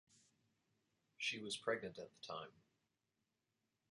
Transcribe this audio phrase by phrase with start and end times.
[1.19, 2.49] She was pregnant at the time.